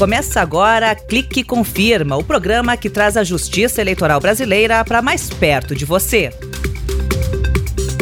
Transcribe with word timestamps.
Começa 0.00 0.40
agora 0.40 0.94
Clique 0.94 1.44
Confirma, 1.44 2.16
o 2.16 2.24
programa 2.24 2.74
que 2.74 2.88
traz 2.88 3.18
a 3.18 3.22
justiça 3.22 3.82
eleitoral 3.82 4.18
brasileira 4.18 4.82
para 4.82 5.02
mais 5.02 5.28
perto 5.28 5.74
de 5.74 5.84
você. 5.84 6.32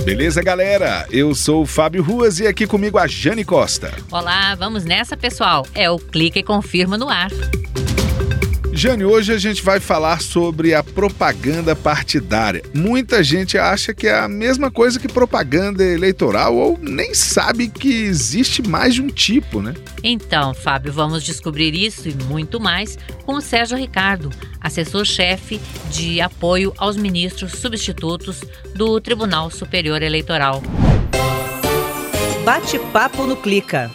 Beleza, 0.05 0.41
galera? 0.41 1.09
Eu 1.11 1.35
sou 1.35 1.63
o 1.63 1.67
Fábio 1.67 2.01
Ruas 2.01 2.39
e 2.39 2.47
aqui 2.47 2.69
comigo 2.69 2.99
a 2.99 3.09
Jane 3.09 3.45
Costa. 3.45 3.93
Olá, 4.13 4.55
vamos 4.55 4.85
nessa, 4.85 5.17
pessoal. 5.17 5.67
É 5.75 5.91
o 5.91 5.99
Clique 5.99 6.41
Confirma 6.41 6.97
no 6.97 7.09
ar. 7.09 7.33
Jane, 8.79 9.05
hoje 9.05 9.33
a 9.33 9.39
gente 9.39 9.61
vai 9.61 9.81
falar 9.81 10.23
sobre 10.23 10.73
a 10.73 10.85
propaganda 10.85 11.75
partidária. 11.75 12.63
Muita 12.73 13.25
gente 13.25 13.59
acha 13.59 13.93
que 13.93 14.07
é 14.07 14.17
a 14.17 14.29
mesma 14.29 14.71
coisa 14.71 15.01
que 15.01 15.09
propaganda 15.09 15.83
eleitoral 15.83 16.55
ou 16.55 16.79
nem 16.81 17.13
sabe 17.13 17.67
que 17.67 17.89
existe 18.05 18.63
mais 18.63 18.95
de 18.95 19.03
um 19.03 19.09
tipo, 19.09 19.61
né? 19.61 19.75
Então, 20.01 20.55
Fábio, 20.55 20.93
vamos 20.93 21.25
descobrir 21.25 21.75
isso 21.75 22.09
e 22.09 22.15
muito 22.27 22.61
mais 22.61 22.97
com 23.27 23.35
o 23.35 23.41
Sérgio 23.41 23.77
Ricardo, 23.77 24.31
assessor-chefe 24.61 25.61
de 25.91 26.21
apoio 26.21 26.73
aos 26.79 26.97
ministros 26.97 27.59
substitutos 27.59 28.45
do 28.77 29.01
Tribunal 29.01 29.51
Superior 29.51 30.03
Eleitoral. 30.03 30.63
Bate-papo 32.45 33.27
no 33.27 33.37
Clica. 33.37 33.91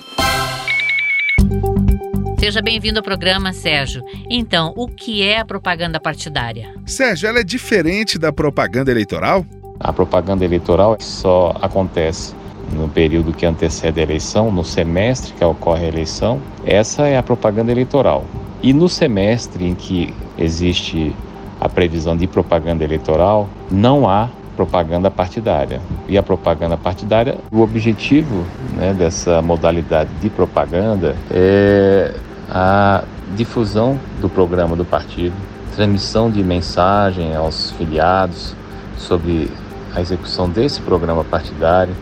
Seja 2.43 2.61
bem-vindo 2.61 2.99
ao 2.99 3.03
programa, 3.03 3.53
Sérgio. 3.53 4.03
Então, 4.29 4.73
o 4.75 4.85
que 4.85 5.23
é 5.23 5.39
a 5.39 5.45
propaganda 5.45 5.97
partidária? 5.97 6.73
Sérgio, 6.85 7.29
ela 7.29 7.39
é 7.39 7.43
diferente 7.43 8.19
da 8.19 8.33
propaganda 8.33 8.91
eleitoral? 8.91 9.45
A 9.79 9.93
propaganda 9.93 10.43
eleitoral 10.43 10.97
só 10.99 11.55
acontece 11.61 12.35
no 12.73 12.89
período 12.89 13.31
que 13.31 13.45
antecede 13.45 14.01
a 14.01 14.03
eleição, 14.03 14.51
no 14.51 14.61
semestre 14.61 15.31
que 15.31 15.45
ocorre 15.45 15.85
a 15.85 15.87
eleição. 15.87 16.41
Essa 16.65 17.07
é 17.07 17.17
a 17.17 17.23
propaganda 17.23 17.71
eleitoral. 17.71 18.25
E 18.61 18.73
no 18.73 18.89
semestre 18.89 19.65
em 19.65 19.73
que 19.73 20.13
existe 20.37 21.15
a 21.61 21.69
previsão 21.69 22.17
de 22.17 22.27
propaganda 22.27 22.83
eleitoral, 22.83 23.47
não 23.71 24.05
há 24.05 24.29
propaganda 24.57 25.09
partidária. 25.09 25.79
E 26.09 26.17
a 26.17 26.21
propaganda 26.21 26.75
partidária, 26.75 27.37
o 27.49 27.61
objetivo 27.61 28.45
né, 28.75 28.93
dessa 28.93 29.41
modalidade 29.41 30.09
de 30.21 30.29
propaganda 30.29 31.15
é 31.31 32.13
a 32.53 33.03
difusão 33.35 33.99
do 34.21 34.29
programa 34.29 34.75
do 34.75 34.85
partido, 34.85 35.33
transmissão 35.75 36.29
de 36.29 36.43
mensagem 36.43 37.35
aos 37.35 37.71
filiados 37.71 38.55
sobre 38.97 39.49
a 39.95 39.99
execução 39.99 40.47
desse 40.47 40.79
programa 40.81 41.23
partidário, 41.23 41.95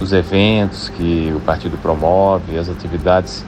os 0.00 0.12
eventos 0.12 0.88
que 0.88 1.32
o 1.36 1.40
partido 1.40 1.76
promove, 1.76 2.56
as 2.56 2.70
atividades 2.70 3.44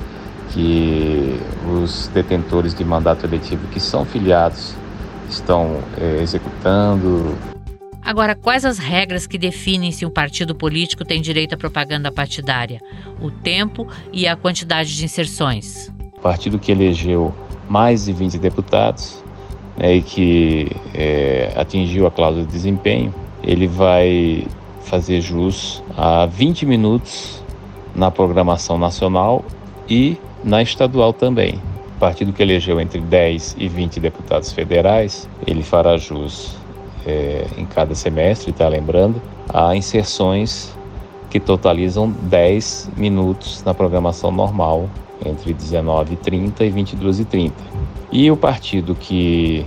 que 0.50 1.40
os 1.66 2.08
detentores 2.08 2.74
de 2.74 2.84
mandato 2.84 3.24
eletivo 3.24 3.66
que 3.68 3.80
são 3.80 4.04
filiados 4.04 4.74
estão 5.30 5.80
é, 5.98 6.20
executando. 6.20 7.38
Agora, 8.02 8.34
quais 8.34 8.64
as 8.64 8.78
regras 8.78 9.26
que 9.26 9.38
definem 9.38 9.92
se 9.92 10.04
um 10.04 10.10
partido 10.10 10.54
político 10.54 11.04
tem 11.04 11.22
direito 11.22 11.54
à 11.54 11.56
propaganda 11.56 12.10
partidária? 12.10 12.80
O 13.20 13.30
tempo 13.30 13.86
e 14.12 14.26
a 14.26 14.34
quantidade 14.34 14.94
de 14.96 15.04
inserções 15.04 15.92
partido 16.22 16.58
que 16.58 16.72
elegeu 16.72 17.34
mais 17.68 18.04
de 18.04 18.12
20 18.12 18.38
deputados 18.38 19.22
né, 19.76 19.96
e 19.96 20.02
que 20.02 20.70
é, 20.94 21.52
atingiu 21.56 22.06
a 22.06 22.10
cláusula 22.10 22.44
de 22.44 22.50
desempenho, 22.50 23.14
ele 23.42 23.66
vai 23.66 24.46
fazer 24.82 25.20
jus 25.20 25.82
a 25.96 26.26
20 26.26 26.66
minutos 26.66 27.42
na 27.94 28.10
programação 28.10 28.78
nacional 28.78 29.44
e 29.88 30.16
na 30.44 30.62
estadual 30.62 31.12
também. 31.12 31.60
Partido 31.98 32.32
que 32.32 32.42
elegeu 32.42 32.80
entre 32.80 33.00
10 33.00 33.56
e 33.58 33.68
20 33.68 34.00
deputados 34.00 34.52
federais, 34.52 35.28
ele 35.46 35.62
fará 35.62 35.96
jus 35.96 36.56
é, 37.06 37.46
em 37.56 37.66
cada 37.66 37.94
semestre, 37.94 38.50
está 38.50 38.68
lembrando, 38.68 39.20
a 39.52 39.74
inserções 39.76 40.74
que 41.28 41.38
totalizam 41.38 42.10
10 42.10 42.90
minutos 42.96 43.62
na 43.64 43.72
programação 43.72 44.32
normal 44.32 44.88
entre 45.24 45.54
19h30 45.54 46.60
e 46.60 46.70
22h30. 46.70 47.52
E 48.12 48.30
o 48.30 48.36
partido 48.36 48.94
que 48.94 49.64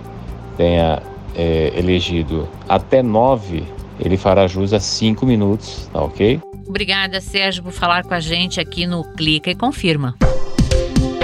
tenha 0.58 1.02
é, 1.36 1.74
elegido 1.76 2.48
até 2.68 3.02
9, 3.02 3.64
ele 4.00 4.18
fará 4.18 4.48
jus 4.48 4.74
a 4.74 4.80
5 4.80 5.26
minutos, 5.26 5.90
tá 5.92 6.02
ok? 6.02 6.40
Obrigada, 6.68 7.22
Sérgio, 7.22 7.64
por 7.64 7.72
falar 7.72 8.04
com 8.04 8.14
a 8.14 8.20
gente 8.20 8.60
aqui 8.60 8.88
no 8.88 9.04
Clica 9.16 9.52
e 9.52 9.56
Confirma. 9.56 10.16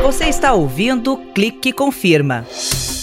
Você 0.01 0.25
está 0.25 0.53
ouvindo 0.53 1.17
Clique 1.33 1.69
e 1.69 1.73
Confirma. 1.73 2.45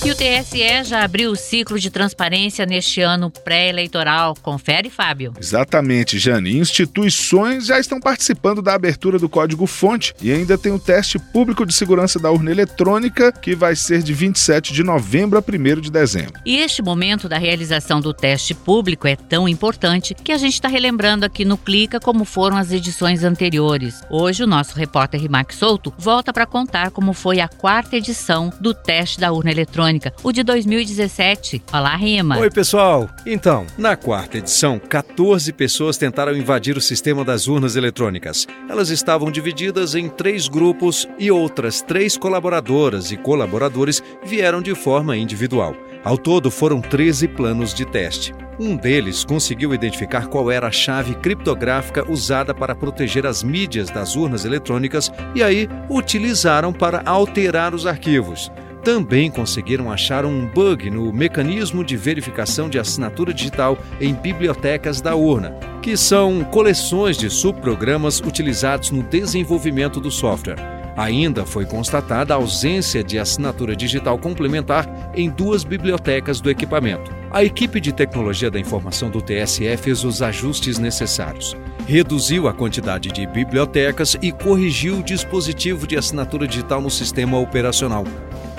E 0.05 0.11
o 0.11 0.15
TSE 0.15 0.85
já 0.85 1.03
abriu 1.03 1.33
o 1.33 1.37
ciclo 1.37 1.79
de 1.81 1.91
transparência 1.91 2.67
neste 2.67 3.01
ano 3.01 3.31
pré-eleitoral. 3.31 4.35
Confere, 4.41 4.91
Fábio. 4.91 5.33
Exatamente, 5.41 6.19
Jane. 6.19 6.59
Instituições 6.59 7.67
já 7.67 7.81
estão 7.81 7.99
participando 7.99 8.63
da 8.63 8.75
abertura 8.75 9.19
do 9.19 9.29
código-fonte 9.29 10.15
e 10.21 10.31
ainda 10.31 10.57
tem 10.57 10.71
o 10.71 10.79
teste 10.79 11.19
público 11.19 11.67
de 11.67 11.75
segurança 11.75 12.19
da 12.19 12.31
urna 12.31 12.51
eletrônica, 12.51 13.33
que 13.33 13.55
vai 13.55 13.75
ser 13.75 14.03
de 14.03 14.13
27 14.13 14.73
de 14.73 14.85
novembro 14.85 15.39
a 15.39 15.43
1 15.43 15.81
de 15.81 15.91
dezembro. 15.91 16.41
E 16.45 16.59
este 16.59 16.83
momento 16.83 17.29
da 17.29 17.39
realização 17.39 18.01
do 18.01 18.15
teste 18.15 18.55
público 18.55 19.09
é 19.09 19.17
tão 19.17 19.49
importante 19.49 20.15
que 20.15 20.31
a 20.31 20.39
gente 20.39 20.55
está 20.55 20.69
relembrando 20.69 21.25
aqui 21.25 21.45
no 21.45 21.57
Clica 21.57 21.99
como 21.99 22.25
foram 22.25 22.57
as 22.57 22.71
edições 22.71 23.25
anteriores. 23.25 24.01
Hoje, 24.09 24.45
o 24.45 24.47
nosso 24.47 24.77
repórter 24.79 25.21
Rimac 25.21 25.55
Souto 25.55 25.93
volta 25.99 26.33
para 26.33 26.47
contar 26.47 26.91
como 26.91 27.13
foi 27.13 27.41
a 27.41 27.49
quarta 27.49 27.97
edição 27.97 28.53
do 28.61 28.73
teste 28.75 29.19
da 29.19 29.33
urna 29.33 29.51
eletrônica 29.51 29.86
eletrônica, 29.87 30.13
o 30.23 30.33
de 30.33 30.43
2017. 30.43 31.63
Olá, 31.73 31.97
Rima. 31.97 32.39
Oi, 32.39 32.51
pessoal. 32.51 33.09
Então, 33.25 33.67
na 33.79 33.97
quarta 33.97 34.39
edição, 34.39 34.79
14 34.79 35.53
pessoas 35.53 35.97
tentaram 35.97 36.37
invadir 36.37 36.77
o 36.77 36.81
sistema 36.81 37.25
das 37.25 37.47
urnas 37.47 37.77
eletrônicas. 37.77 38.47
Elas 38.69 38.91
estavam 38.91 39.31
divididas 39.31 39.95
em 39.95 40.09
três 40.09 40.49
grupos 40.49 41.09
e 41.19 41.31
outras 41.31 41.81
três 41.81 42.17
colaboradoras 42.17 43.13
e 43.13 43.17
colaboradores 43.17 44.03
vieram 44.25 44.61
de 44.61 44.75
forma 44.75 45.17
individual. 45.17 45.75
Ao 46.05 46.17
todo, 46.17 46.51
foram 46.51 46.81
13 46.81 47.29
planos 47.29 47.75
de 47.75 47.85
teste. 47.85 48.33
Um 48.59 48.75
deles 48.75 49.23
conseguiu 49.23 49.75
identificar 49.75 50.29
qual 50.29 50.51
era 50.51 50.69
a 50.69 50.73
chave 50.73 51.15
criptográfica 51.17 52.11
usada 52.11 52.55
para 52.55 52.75
proteger 52.75 53.27
as 53.27 53.43
mídias 53.43 53.91
das 53.91 54.17
urnas 54.17 54.47
eletrônicas 54.47 55.13
e 55.35 55.43
aí 55.43 55.69
utilizaram 55.91 56.73
para 56.73 57.03
alterar 57.05 57.75
os 57.75 57.87
arquivos 57.87 58.51
também 58.87 59.29
conseguiram 59.29 59.91
achar 59.91 60.25
um 60.25 60.47
bug 60.47 60.89
no 60.91 61.13
mecanismo 61.13 61.85
de 61.85 61.97
verificação 61.97 62.69
de 62.69 62.79
assinatura 62.79 63.35
digital 63.35 63.77
em 64.01 64.15
bibliotecas 64.15 65.01
da 65.01 65.17
urna, 65.17 65.51
que 65.83 65.97
são 65.97 66.45
coleções 66.45 67.17
de 67.17 67.29
subprogramas 67.29 68.21
utilizados 68.21 68.93
no 68.93 69.03
desenvolvimento 69.03 69.99
do 69.99 70.09
software. 70.09 70.77
Ainda 70.97 71.45
foi 71.45 71.67
constatada 71.67 72.33
a 72.33 72.37
ausência 72.37 73.03
de 73.03 73.19
assinatura 73.19 73.75
digital 73.75 74.19
complementar 74.19 75.11
em 75.17 75.29
duas 75.29 75.65
bibliotecas 75.65 76.41
do 76.41 76.49
equipamento. 76.49 77.11
A 77.33 77.43
equipe 77.43 77.81
de 77.81 77.93
tecnologia 77.93 78.53
da 78.53 78.61
informação 78.61 79.11
do 79.11 79.21
TSE 79.21 79.77
fez 79.79 80.05
os 80.05 80.23
ajustes 80.23 80.79
necessários. 80.79 81.57
Reduziu 81.89 82.47
a 82.47 82.55
quantidade 82.55 83.11
de 83.11 83.27
bibliotecas 83.27 84.17
e 84.23 84.31
corrigiu 84.31 84.99
o 84.99 85.03
dispositivo 85.03 85.89
de 85.89 85.97
assinatura 85.97 86.47
digital 86.47 86.81
no 86.81 86.89
sistema 86.89 87.37
operacional. 87.37 88.05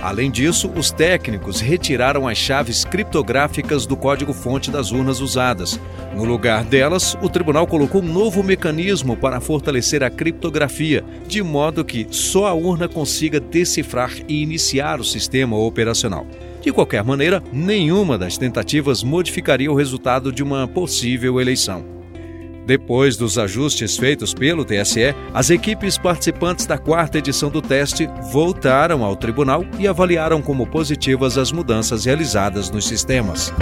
Além 0.01 0.29
disso, 0.29 0.71
os 0.75 0.91
técnicos 0.91 1.59
retiraram 1.59 2.27
as 2.27 2.37
chaves 2.37 2.85
criptográficas 2.85 3.85
do 3.85 3.97
código-fonte 3.97 4.69
das 4.69 4.91
urnas 4.91 5.19
usadas. 5.19 5.79
No 6.15 6.23
lugar 6.23 6.63
delas, 6.63 7.17
o 7.21 7.27
tribunal 7.27 7.65
colocou 7.65 8.01
um 8.01 8.13
novo 8.13 8.43
mecanismo 8.43 9.17
para 9.17 9.41
fortalecer 9.41 10.03
a 10.03 10.09
criptografia, 10.09 11.03
de 11.27 11.41
modo 11.41 11.83
que 11.83 12.07
só 12.11 12.45
a 12.45 12.53
urna 12.53 12.87
consiga 12.87 13.39
decifrar 13.39 14.11
e 14.27 14.41
iniciar 14.43 14.99
o 14.99 15.03
sistema 15.03 15.57
operacional. 15.57 16.27
De 16.61 16.71
qualquer 16.71 17.03
maneira, 17.03 17.41
nenhuma 17.51 18.17
das 18.17 18.37
tentativas 18.37 19.01
modificaria 19.01 19.71
o 19.71 19.75
resultado 19.75 20.31
de 20.31 20.43
uma 20.43 20.67
possível 20.67 21.41
eleição. 21.41 21.96
Depois 22.67 23.15
dos 23.15 23.37
ajustes 23.37 23.95
feitos 23.95 24.33
pelo 24.33 24.65
TSE, 24.65 25.15
as 25.33 25.49
equipes 25.49 25.97
participantes 25.97 26.65
da 26.65 26.77
quarta 26.77 27.17
edição 27.17 27.49
do 27.49 27.61
teste 27.61 28.09
voltaram 28.29 29.05
ao 29.05 29.15
tribunal 29.15 29.63
e 29.79 29.87
avaliaram 29.87 30.41
como 30.41 30.67
positivas 30.67 31.37
as 31.37 31.49
mudanças 31.49 32.03
realizadas 32.03 32.69
nos 32.69 32.85
sistemas. 32.85 33.53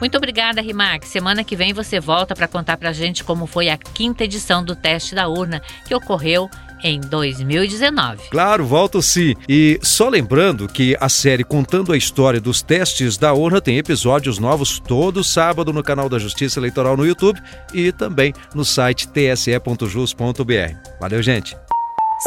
Muito 0.00 0.16
obrigada, 0.16 0.60
Rimac. 0.60 1.06
Semana 1.06 1.44
que 1.44 1.54
vem 1.54 1.72
você 1.72 2.00
volta 2.00 2.34
para 2.34 2.48
contar 2.48 2.76
para 2.78 2.88
a 2.88 2.92
gente 2.92 3.22
como 3.22 3.46
foi 3.46 3.68
a 3.68 3.78
quinta 3.78 4.24
edição 4.24 4.64
do 4.64 4.74
teste 4.74 5.14
da 5.14 5.28
urna, 5.28 5.62
que 5.86 5.94
ocorreu 5.94 6.50
em 6.82 7.00
2019. 7.00 8.28
Claro, 8.30 8.66
volto 8.66 9.00
sim. 9.02 9.34
E 9.48 9.78
só 9.82 10.08
lembrando 10.08 10.68
que 10.68 10.96
a 11.00 11.08
série 11.08 11.44
Contando 11.44 11.92
a 11.92 11.96
História 11.96 12.40
dos 12.40 12.62
Testes 12.62 13.16
da 13.16 13.32
Urna 13.32 13.60
tem 13.60 13.78
episódios 13.78 14.38
novos 14.38 14.78
todo 14.78 15.24
sábado 15.24 15.72
no 15.72 15.82
canal 15.82 16.08
da 16.08 16.18
Justiça 16.18 16.58
Eleitoral 16.58 16.96
no 16.96 17.06
YouTube 17.06 17.40
e 17.72 17.92
também 17.92 18.32
no 18.54 18.64
site 18.64 19.08
tse.jus.br. 19.08 20.76
Valeu, 21.00 21.22
gente. 21.22 21.56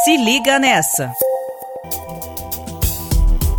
Se 0.04 0.18
liga 0.18 0.60
nessa. 0.60 1.12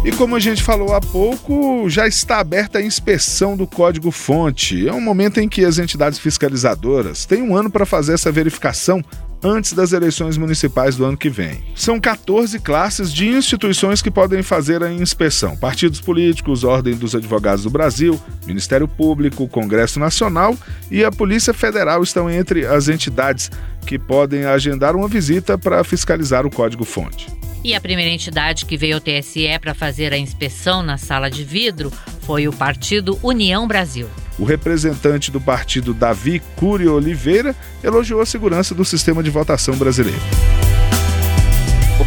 E 0.03 0.11
como 0.13 0.35
a 0.35 0.41
gente 0.41 0.63
falou 0.63 0.95
há 0.95 1.01
pouco, 1.01 1.87
já 1.91 2.09
está 2.09 2.39
aberta 2.39 2.79
a 2.79 2.83
inspeção 2.83 3.55
do 3.55 3.67
código-fonte. 3.67 4.89
É 4.89 4.93
um 4.93 5.01
momento 5.01 5.41
em 5.41 5.49
que 5.49 5.63
as 5.63 5.79
entidades 5.79 6.19
fiscalizadoras 6.19 7.27
têm 7.27 7.43
um 7.43 7.55
ano 7.55 7.71
para 7.71 7.85
fazer 7.85 8.15
essa 8.15 8.33
verificação 8.33 9.05
antes 9.43 9.73
das 9.73 9.93
eleições 9.93 10.37
municipais 10.37 10.97
do 10.97 11.05
ano 11.05 11.17
que 11.17 11.29
vem. 11.29 11.63
São 11.75 12.01
14 12.01 12.59
classes 12.61 13.13
de 13.13 13.29
instituições 13.29 14.03
que 14.03 14.11
podem 14.11 14.43
fazer 14.43 14.83
a 14.83 14.93
inspeção: 14.93 15.57
partidos 15.57 16.01
políticos, 16.01 16.65
Ordem 16.65 16.95
dos 16.95 17.15
Advogados 17.15 17.65
do 17.65 17.71
Brasil, 17.71 18.21
Ministério 18.47 18.87
Público, 18.87 19.49
Congresso 19.49 19.99
Nacional 19.99 20.57
e 20.91 21.05
a 21.05 21.11
Polícia 21.11 21.55
Federal 21.55 22.03
estão 22.03 22.31
entre 22.31 22.67
as 22.67 22.89
entidades 22.89 23.51
que 23.87 23.99
podem 23.99 24.45
agendar 24.45 24.95
uma 24.95 25.09
visita 25.09 25.57
para 25.57 25.83
fiscalizar 25.85 26.47
o 26.47 26.51
código-fonte. 26.51 27.29
E 27.63 27.75
a 27.75 27.81
primeira 27.81 28.11
entidade 28.11 28.65
que 28.65 28.77
veio 28.77 28.95
ao 28.95 29.01
TSE 29.01 29.59
para 29.61 29.75
fazer 29.75 30.13
a 30.15 30.19
inspeção 30.19 30.83
na 30.83 30.97
sala 30.97 31.31
de 31.31 31.45
vidro 31.45 31.93
foi 32.23 32.49
o 32.49 32.53
Partido 32.53 33.19
União 33.23 33.69
Brasil. 33.69 34.09
O 34.41 34.45
representante 34.45 35.31
do 35.31 35.39
partido, 35.39 35.93
Davi 35.93 36.41
Cury 36.57 36.89
Oliveira, 36.89 37.55
elogiou 37.85 38.23
a 38.23 38.27
segurança 38.27 38.75
do 38.75 38.87
sistema 38.87 39.23
de 39.23 39.29
votação 39.29 39.77
brasileiro. 39.77 40.19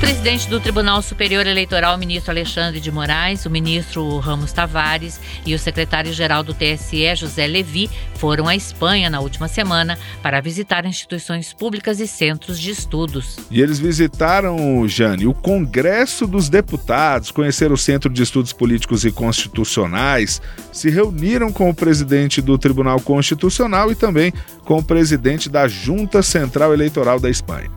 Presidente 0.03 0.49
do 0.49 0.59
Tribunal 0.59 1.01
Superior 1.01 1.47
Eleitoral, 1.47 1.97
ministro 1.97 2.29
Alexandre 2.29 2.81
de 2.81 2.91
Moraes, 2.91 3.45
o 3.45 3.49
ministro 3.49 4.17
Ramos 4.17 4.51
Tavares 4.51 5.17
e 5.45 5.55
o 5.55 5.59
secretário-geral 5.59 6.43
do 6.43 6.53
TSE, 6.53 7.15
José 7.15 7.47
Levi, 7.47 7.89
foram 8.15 8.49
à 8.49 8.53
Espanha 8.53 9.09
na 9.09 9.21
última 9.21 9.47
semana 9.47 9.97
para 10.21 10.41
visitar 10.41 10.85
instituições 10.85 11.53
públicas 11.53 12.01
e 12.01 12.07
centros 12.07 12.59
de 12.59 12.69
estudos. 12.69 13.37
E 13.49 13.61
eles 13.61 13.79
visitaram, 13.79 14.85
Jane, 14.89 15.25
o 15.25 15.33
Congresso 15.33 16.27
dos 16.27 16.49
Deputados, 16.49 17.31
conheceram 17.31 17.75
o 17.75 17.77
Centro 17.77 18.09
de 18.09 18.23
Estudos 18.23 18.51
Políticos 18.51 19.05
e 19.05 19.11
Constitucionais, 19.11 20.41
se 20.69 20.89
reuniram 20.89 21.49
com 21.49 21.69
o 21.69 21.73
presidente 21.73 22.41
do 22.41 22.57
Tribunal 22.57 22.99
Constitucional 22.99 23.89
e 23.89 23.95
também 23.95 24.33
com 24.65 24.79
o 24.79 24.83
presidente 24.83 25.47
da 25.47 25.65
Junta 25.65 26.21
Central 26.21 26.73
Eleitoral 26.73 27.21
da 27.21 27.29
Espanha. 27.29 27.71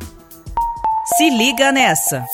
Se 1.15 1.31
liga 1.31 1.71
nessa. 1.71 2.25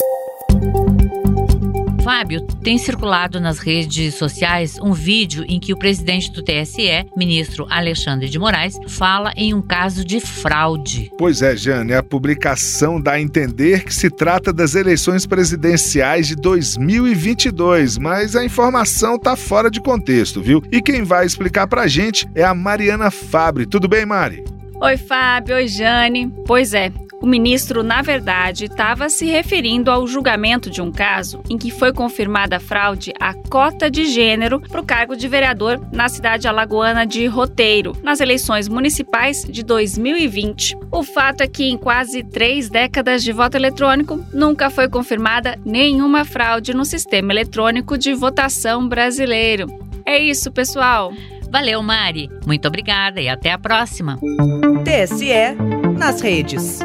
Fábio, 2.03 2.41
tem 2.65 2.79
circulado 2.79 3.39
nas 3.39 3.59
redes 3.59 4.15
sociais 4.15 4.79
um 4.81 4.95
vídeo 4.95 5.45
em 5.47 5.61
que 5.61 5.75
o 5.75 5.79
presidente 5.79 6.33
do 6.33 6.43
TSE, 6.43 7.07
ministro 7.15 7.67
Alexandre 7.69 8.31
de 8.31 8.39
Moraes, 8.39 8.79
fala 8.89 9.31
em 9.37 9.53
um 9.53 9.61
caso 9.61 10.03
de 10.03 10.21
fraude. 10.21 11.11
Pois 11.19 11.43
é, 11.43 11.55
Jane, 11.55 11.93
a 11.93 12.03
publicação 12.03 12.99
dá 12.99 13.13
a 13.13 13.21
entender 13.21 13.85
que 13.85 13.95
se 13.95 14.09
trata 14.09 14.55
das 14.55 14.75
eleições 14.75 15.27
presidenciais 15.27 16.27
de 16.27 16.35
2022, 16.35 17.99
mas 17.99 18.35
a 18.35 18.43
informação 18.43 19.19
tá 19.19 19.37
fora 19.37 19.71
de 19.71 19.83
contexto, 19.83 20.41
viu? 20.41 20.63
E 20.73 20.81
quem 20.81 21.03
vai 21.03 21.27
explicar 21.27 21.67
pra 21.67 21.87
gente 21.87 22.27
é 22.35 22.43
a 22.43 22.55
Mariana 22.55 23.11
Fabre. 23.11 23.67
Tudo 23.67 23.87
bem, 23.87 24.07
Mari? 24.07 24.43
Oi, 24.81 24.97
Fábio. 24.97 25.57
Oi, 25.57 25.69
Jane. 25.69 26.33
Pois 26.47 26.75
é, 26.75 26.91
o 27.23 27.27
ministro, 27.27 27.85
na 27.85 28.03
verdade, 28.03 28.65
estava 28.65 29.09
se 29.09 29.27
referindo 29.27 29.93
ao 29.93 30.07
julgamento 30.09 30.69
de 30.69 30.83
um 30.83 30.91
caso 30.91 31.41
em 31.49 31.57
que 31.57 31.71
foi 31.71 31.93
confirmada 31.93 32.57
a 32.57 32.61
fraude 32.61 33.13
à 33.21 33.33
cota 33.33 33.89
de 33.89 34.07
gênero 34.07 34.61
para 34.61 34.81
o 34.81 34.85
cargo 34.85 35.17
de 35.17 35.29
vereador 35.29 35.81
na 35.93 36.09
cidade 36.09 36.49
alagoana 36.49 37.07
de 37.07 37.25
Roteiro, 37.27 37.97
nas 38.03 38.19
eleições 38.19 38.69
municipais 38.69 39.45
de 39.49 39.63
2020. 39.63 40.77
O 40.91 41.05
fato 41.05 41.43
é 41.43 41.47
que, 41.47 41.65
em 41.65 41.79
quase 41.79 42.25
três 42.25 42.69
décadas 42.69 43.23
de 43.23 43.31
voto 43.31 43.57
eletrônico, 43.57 44.21
nunca 44.33 44.69
foi 44.69 44.89
confirmada 44.89 45.57
nenhuma 45.65 46.25
fraude 46.25 46.75
no 46.75 46.85
sistema 46.85 47.33
eletrônico 47.33 47.97
de 47.97 48.13
votação 48.15 48.89
brasileiro. 48.89 49.69
É 50.05 50.19
isso, 50.19 50.51
pessoal. 50.51 51.13
Valeu, 51.53 51.81
Mari. 51.83 52.29
Muito 52.45 52.67
obrigada 52.67 53.21
e 53.21 53.29
até 53.29 53.53
a 53.53 53.59
próxima. 53.59 54.19
TSE 54.85 55.55
nas 55.97 56.21
redes. 56.21 56.81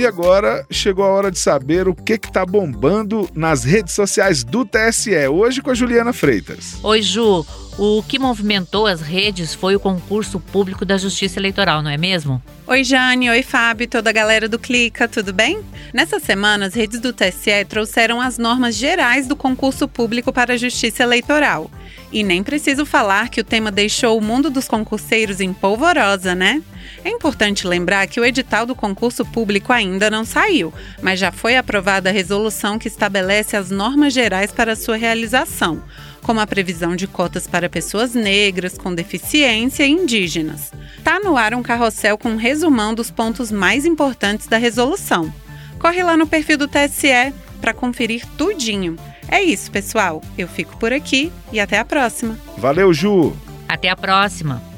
E 0.00 0.06
agora 0.06 0.64
chegou 0.70 1.04
a 1.04 1.08
hora 1.08 1.30
de 1.30 1.38
saber 1.38 1.86
o 1.86 1.94
que 1.94 2.14
está 2.14 2.46
bombando 2.46 3.28
nas 3.34 3.64
redes 3.64 3.92
sociais 3.92 4.42
do 4.42 4.64
TSE. 4.64 5.28
Hoje 5.28 5.60
com 5.60 5.70
a 5.70 5.74
Juliana 5.74 6.10
Freitas. 6.10 6.82
Oi, 6.82 7.02
Ju. 7.02 7.44
O 7.76 8.02
que 8.02 8.18
movimentou 8.18 8.86
as 8.86 9.02
redes 9.02 9.54
foi 9.54 9.76
o 9.76 9.80
concurso 9.80 10.40
público 10.40 10.86
da 10.86 10.96
Justiça 10.96 11.38
Eleitoral, 11.38 11.82
não 11.82 11.90
é 11.90 11.98
mesmo? 11.98 12.42
Oi, 12.66 12.82
Jane. 12.82 13.28
Oi, 13.28 13.42
Fábio. 13.42 13.86
Toda 13.86 14.08
a 14.08 14.12
galera 14.12 14.48
do 14.48 14.58
Clica, 14.58 15.06
tudo 15.06 15.34
bem? 15.34 15.60
Nessa 15.92 16.18
semana, 16.18 16.64
as 16.64 16.72
redes 16.72 16.98
do 16.98 17.12
TSE 17.12 17.66
trouxeram 17.68 18.22
as 18.22 18.38
normas 18.38 18.76
gerais 18.76 19.26
do 19.26 19.36
concurso 19.36 19.86
público 19.86 20.32
para 20.32 20.54
a 20.54 20.56
Justiça 20.56 21.02
Eleitoral. 21.02 21.70
E 22.10 22.22
nem 22.22 22.42
preciso 22.42 22.86
falar 22.86 23.28
que 23.28 23.42
o 23.42 23.44
tema 23.44 23.70
deixou 23.70 24.16
o 24.16 24.22
mundo 24.22 24.48
dos 24.48 24.66
concurseiros 24.66 25.42
em 25.42 25.52
polvorosa, 25.52 26.34
né? 26.34 26.62
É 27.04 27.08
importante 27.08 27.66
lembrar 27.66 28.06
que 28.06 28.20
o 28.20 28.24
edital 28.24 28.66
do 28.66 28.74
concurso 28.74 29.24
público 29.24 29.72
ainda 29.72 30.10
não 30.10 30.24
saiu, 30.24 30.72
mas 31.02 31.18
já 31.18 31.32
foi 31.32 31.56
aprovada 31.56 32.10
a 32.10 32.12
resolução 32.12 32.78
que 32.78 32.88
estabelece 32.88 33.56
as 33.56 33.70
normas 33.70 34.12
gerais 34.12 34.52
para 34.52 34.76
sua 34.76 34.96
realização, 34.96 35.82
como 36.22 36.40
a 36.40 36.46
previsão 36.46 36.94
de 36.94 37.06
cotas 37.06 37.46
para 37.46 37.68
pessoas 37.68 38.14
negras, 38.14 38.76
com 38.76 38.94
deficiência 38.94 39.86
e 39.86 39.90
indígenas. 39.90 40.72
Tá 41.02 41.18
no 41.18 41.36
ar 41.36 41.54
um 41.54 41.62
carrossel 41.62 42.18
com 42.18 42.30
um 42.30 42.36
resumão 42.36 42.94
dos 42.94 43.10
pontos 43.10 43.50
mais 43.50 43.86
importantes 43.86 44.46
da 44.46 44.58
resolução. 44.58 45.32
Corre 45.78 46.02
lá 46.02 46.16
no 46.16 46.26
perfil 46.26 46.58
do 46.58 46.68
TSE 46.68 47.32
para 47.60 47.72
conferir 47.72 48.26
tudinho. 48.36 48.96
É 49.28 49.42
isso, 49.42 49.70
pessoal. 49.70 50.22
Eu 50.36 50.48
fico 50.48 50.76
por 50.76 50.92
aqui 50.92 51.32
e 51.52 51.60
até 51.60 51.78
a 51.78 51.84
próxima. 51.84 52.38
Valeu, 52.58 52.92
Ju. 52.92 53.34
Até 53.68 53.88
a 53.88 53.96
próxima. 53.96 54.69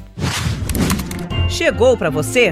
Chegou 1.53 1.95
para 1.95 2.09
você? 2.09 2.51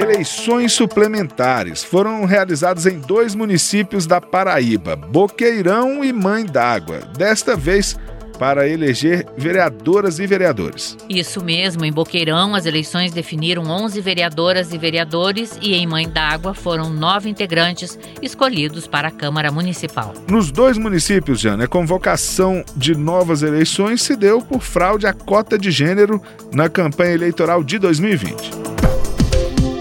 Eleições 0.00 0.72
suplementares 0.72 1.82
foram 1.82 2.24
realizadas 2.24 2.86
em 2.86 3.00
dois 3.00 3.34
municípios 3.34 4.06
da 4.06 4.20
Paraíba, 4.20 4.94
Boqueirão 4.94 6.04
e 6.04 6.12
Mãe 6.12 6.46
d'Água. 6.46 7.00
Desta 7.18 7.56
vez, 7.56 7.98
para 8.38 8.68
eleger 8.68 9.26
vereadoras 9.36 10.18
e 10.18 10.26
vereadores. 10.26 10.96
Isso 11.08 11.42
mesmo, 11.42 11.84
em 11.84 11.92
Boqueirão, 11.92 12.54
as 12.54 12.66
eleições 12.66 13.12
definiram 13.12 13.64
11 13.64 14.00
vereadoras 14.00 14.72
e 14.72 14.78
vereadores 14.78 15.58
e 15.60 15.74
em 15.74 15.86
Mãe 15.86 16.08
d'Água 16.08 16.54
foram 16.54 16.90
nove 16.90 17.28
integrantes 17.28 17.98
escolhidos 18.20 18.86
para 18.86 19.08
a 19.08 19.10
Câmara 19.10 19.50
Municipal. 19.50 20.14
Nos 20.28 20.50
dois 20.50 20.78
municípios, 20.78 21.40
Jana, 21.40 21.64
a 21.64 21.68
convocação 21.68 22.64
de 22.76 22.94
novas 22.94 23.42
eleições 23.42 24.02
se 24.02 24.16
deu 24.16 24.40
por 24.40 24.60
fraude 24.60 25.06
à 25.06 25.12
cota 25.12 25.58
de 25.58 25.70
gênero 25.70 26.20
na 26.52 26.68
campanha 26.68 27.14
eleitoral 27.14 27.62
de 27.62 27.78
2020. 27.78 28.50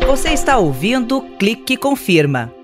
Você 0.06 0.30
está 0.30 0.58
ouvindo 0.58 1.22
Clique 1.40 1.76
Confirma. 1.76 2.63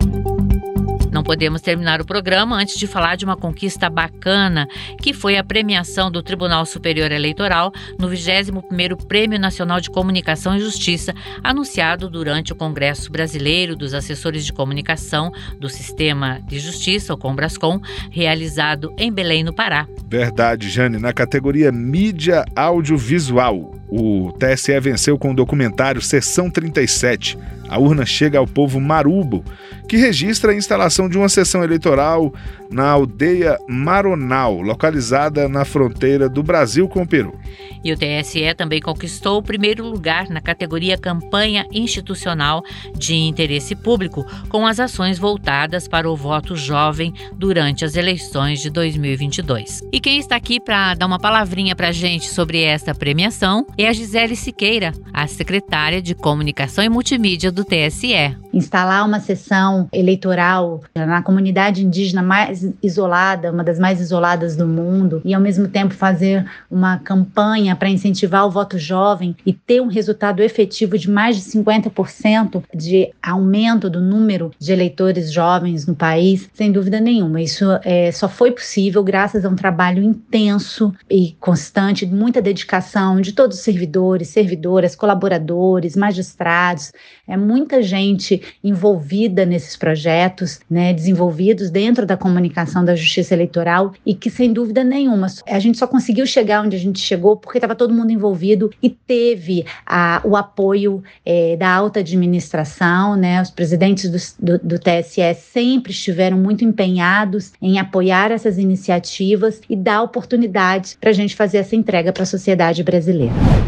Podemos 1.29 1.61
terminar 1.61 2.01
o 2.01 2.05
programa 2.05 2.55
antes 2.55 2.75
de 2.75 2.87
falar 2.87 3.15
de 3.15 3.23
uma 3.23 3.37
conquista 3.37 3.87
bacana, 3.87 4.67
que 4.99 5.13
foi 5.13 5.37
a 5.37 5.43
premiação 5.43 6.09
do 6.09 6.23
Tribunal 6.23 6.65
Superior 6.65 7.11
Eleitoral 7.11 7.71
no 7.99 8.09
21º 8.09 9.05
Prêmio 9.05 9.39
Nacional 9.39 9.79
de 9.79 9.91
Comunicação 9.91 10.57
e 10.57 10.59
Justiça, 10.59 11.13
anunciado 11.43 12.09
durante 12.09 12.51
o 12.51 12.55
Congresso 12.55 13.11
Brasileiro 13.11 13.75
dos 13.75 13.93
Assessores 13.93 14.43
de 14.43 14.51
Comunicação 14.51 15.31
do 15.59 15.69
Sistema 15.69 16.39
de 16.47 16.57
Justiça, 16.57 17.13
o 17.13 17.17
Combrascom, 17.17 17.79
realizado 18.09 18.91
em 18.97 19.11
Belém, 19.11 19.43
no 19.43 19.53
Pará. 19.53 19.87
Verdade, 20.07 20.67
Jane, 20.67 20.97
na 20.97 21.13
categoria 21.13 21.71
mídia 21.71 22.43
audiovisual. 22.55 23.78
O 23.89 24.31
TSE 24.33 24.79
venceu 24.79 25.17
com 25.17 25.31
o 25.31 25.35
documentário 25.35 26.01
Sessão 26.01 26.49
37. 26.49 27.37
A 27.67 27.79
urna 27.79 28.05
chega 28.05 28.39
ao 28.39 28.47
povo 28.47 28.79
marubo, 28.79 29.43
que 29.87 29.97
registra 29.97 30.51
a 30.51 30.55
instalação 30.55 31.07
de 31.07 31.17
uma 31.17 31.29
sessão 31.29 31.63
eleitoral 31.63 32.33
na 32.69 32.89
aldeia 32.89 33.57
Maronal, 33.67 34.59
localizada 34.61 35.47
na 35.47 35.65
fronteira 35.65 36.27
do 36.27 36.43
Brasil 36.43 36.87
com 36.87 37.03
o 37.03 37.07
Peru. 37.07 37.39
E 37.83 37.93
o 37.93 37.97
TSE 37.97 38.53
também 38.55 38.81
conquistou 38.81 39.37
o 39.37 39.43
primeiro 39.43 39.83
lugar 39.85 40.29
na 40.29 40.41
categoria 40.41 40.97
Campanha 40.97 41.65
Institucional 41.71 42.63
de 42.95 43.15
Interesse 43.15 43.75
Público, 43.75 44.25
com 44.49 44.65
as 44.67 44.79
ações 44.79 45.17
voltadas 45.17 45.87
para 45.87 46.09
o 46.09 46.15
voto 46.15 46.55
jovem 46.55 47.13
durante 47.35 47.85
as 47.85 47.95
eleições 47.95 48.59
de 48.59 48.69
2022. 48.69 49.81
E 49.91 49.99
quem 49.99 50.19
está 50.19 50.35
aqui 50.35 50.59
para 50.59 50.93
dar 50.95 51.05
uma 51.05 51.19
palavrinha 51.19 51.75
para 51.75 51.89
a 51.89 51.93
gente 51.93 52.29
sobre 52.29 52.61
essa 52.61 52.93
premiação 52.93 53.65
é 53.81 53.87
a 53.87 53.93
Gisele 53.93 54.35
Siqueira, 54.35 54.91
a 55.13 55.25
secretária 55.25 56.01
de 56.01 56.13
Comunicação 56.13 56.83
e 56.83 56.89
Multimídia 56.89 57.49
do 57.49 57.63
TSE. 57.63 58.35
Instalar 58.53 59.05
uma 59.05 59.21
sessão 59.21 59.87
eleitoral 59.93 60.81
na 60.93 61.21
comunidade 61.21 61.85
indígena 61.85 62.21
mais 62.21 62.69
isolada, 62.83 63.49
uma 63.49 63.63
das 63.63 63.79
mais 63.79 64.01
isoladas 64.01 64.57
do 64.57 64.67
mundo, 64.67 65.21
e 65.23 65.33
ao 65.33 65.39
mesmo 65.39 65.69
tempo 65.69 65.93
fazer 65.93 66.45
uma 66.69 66.97
campanha 66.97 67.73
para 67.73 67.87
incentivar 67.87 68.45
o 68.45 68.51
voto 68.51 68.77
jovem 68.77 69.33
e 69.45 69.53
ter 69.53 69.81
um 69.81 69.87
resultado 69.87 70.43
efetivo 70.43 70.97
de 70.97 71.09
mais 71.09 71.37
de 71.37 71.43
50% 71.43 72.61
de 72.75 73.09
aumento 73.23 73.89
do 73.89 74.01
número 74.01 74.51
de 74.59 74.73
eleitores 74.73 75.31
jovens 75.31 75.87
no 75.87 75.95
país, 75.95 76.49
sem 76.53 76.69
dúvida 76.69 76.99
nenhuma. 76.99 77.41
Isso 77.41 77.63
é, 77.85 78.11
só 78.11 78.27
foi 78.27 78.51
possível 78.51 79.01
graças 79.01 79.45
a 79.45 79.49
um 79.49 79.55
trabalho 79.55 80.03
intenso 80.03 80.93
e 81.09 81.33
constante, 81.39 82.05
muita 82.05 82.41
dedicação 82.41 83.21
de 83.21 83.31
todos 83.31 83.57
os 83.57 83.68
servidores, 83.69 84.29
servidoras, 84.29 84.95
colaboradores, 84.95 85.95
magistrados, 85.95 86.91
é 87.27 87.37
muita 87.37 87.83
gente 87.83 88.41
envolvida 88.63 89.45
nesses 89.45 89.77
projetos, 89.77 90.59
né, 90.67 90.91
desenvolvidos 90.91 91.69
dentro 91.69 92.05
da 92.05 92.17
comunicação 92.17 92.83
da 92.83 92.95
justiça 92.95 93.35
eleitoral 93.35 93.93
e 94.03 94.15
que 94.15 94.29
sem 94.29 94.51
dúvida 94.51 94.83
nenhuma 94.83 95.27
a 95.47 95.59
gente 95.59 95.77
só 95.77 95.85
conseguiu 95.85 96.25
chegar 96.25 96.63
onde 96.63 96.75
a 96.75 96.79
gente 96.79 96.99
chegou 96.99 97.37
porque 97.37 97.59
estava 97.59 97.75
todo 97.75 97.93
mundo 97.93 98.11
envolvido 98.11 98.71
e 98.81 98.89
teve 98.89 99.65
a, 99.85 100.21
o 100.23 100.35
apoio 100.35 101.03
é, 101.23 101.55
da 101.55 101.69
alta 101.69 101.99
administração, 101.99 103.15
né, 103.15 103.41
os 103.41 103.51
presidentes 103.51 104.09
do, 104.09 104.57
do, 104.57 104.67
do 104.67 104.79
TSE 104.79 105.21
sempre 105.35 105.91
estiveram 105.91 106.37
muito 106.37 106.65
empenhados 106.65 107.53
em 107.61 107.77
apoiar 107.77 108.31
essas 108.31 108.57
iniciativas 108.57 109.61
e 109.69 109.75
dar 109.75 110.01
oportunidades 110.01 110.97
para 110.99 111.11
a 111.11 111.13
gente 111.13 111.35
fazer 111.35 111.59
essa 111.59 111.75
entrega 111.75 112.11
para 112.11 112.23
a 112.23 112.25
sociedade 112.25 112.83
brasileira. 112.83 113.58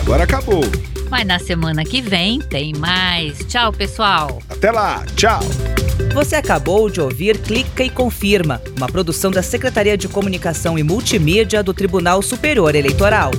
Agora 0.00 0.24
acabou. 0.24 0.64
Mas 1.10 1.26
na 1.26 1.38
semana 1.38 1.84
que 1.84 2.00
vem 2.00 2.40
tem 2.40 2.74
mais. 2.74 3.38
Tchau, 3.46 3.72
pessoal. 3.72 4.42
Até 4.48 4.70
lá. 4.70 5.04
Tchau. 5.16 5.40
Você 6.14 6.36
acabou 6.36 6.88
de 6.88 7.00
ouvir 7.00 7.38
Clica 7.38 7.82
e 7.82 7.90
Confirma, 7.90 8.62
uma 8.76 8.86
produção 8.86 9.30
da 9.30 9.42
Secretaria 9.42 9.96
de 9.96 10.08
Comunicação 10.08 10.78
e 10.78 10.82
Multimídia 10.82 11.62
do 11.62 11.74
Tribunal 11.74 12.22
Superior 12.22 12.74
Eleitoral. 12.74 13.30